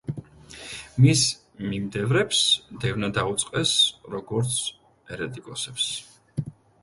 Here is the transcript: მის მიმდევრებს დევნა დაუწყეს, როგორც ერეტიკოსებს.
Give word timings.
მის 1.03 1.25
მიმდევრებს 1.73 2.39
დევნა 2.85 3.09
დაუწყეს, 3.19 3.73
როგორც 4.15 4.57
ერეტიკოსებს. 5.17 5.89